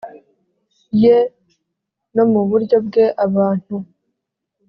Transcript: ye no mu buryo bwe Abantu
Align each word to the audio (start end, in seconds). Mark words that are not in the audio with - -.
ye 1.01 1.15
no 2.15 2.23
mu 2.31 2.41
buryo 2.49 2.77
bwe 2.87 3.05
Abantu 3.25 3.75